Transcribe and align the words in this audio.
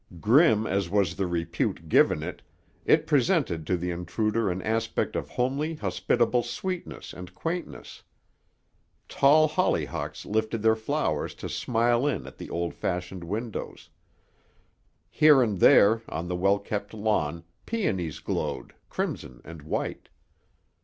Grim 0.19 0.65
as 0.65 0.89
was 0.89 1.15
the 1.15 1.27
repute 1.27 1.87
given 1.87 2.23
it, 2.23 2.41
it 2.85 3.05
presented 3.05 3.67
to 3.67 3.77
the 3.77 3.91
intruder 3.91 4.49
an 4.49 4.59
aspect 4.63 5.15
of 5.15 5.29
homely 5.29 5.75
hospitable 5.75 6.41
sweetness 6.41 7.13
and 7.13 7.35
quaintness. 7.35 8.01
Tall 9.07 9.47
hollyhocks 9.47 10.25
lifted 10.25 10.63
their 10.63 10.75
flowers 10.75 11.35
to 11.35 11.47
smile 11.47 12.07
in 12.07 12.25
at 12.25 12.39
the 12.39 12.49
old 12.49 12.73
fashioned 12.73 13.23
windows. 13.23 13.89
Here 15.11 15.39
and 15.43 15.59
there, 15.59 16.01
on 16.09 16.27
the 16.27 16.35
well 16.35 16.57
kept 16.57 16.95
lawn, 16.95 17.43
peonies 17.67 18.17
glowed, 18.17 18.73
crimson 18.89 19.39
and 19.45 19.61
white. 19.61 20.09